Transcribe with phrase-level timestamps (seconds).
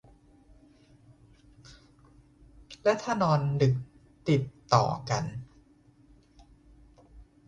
[2.83, 3.73] และถ้านอนดึก
[4.29, 4.41] ติด
[4.73, 5.23] ต่อกัน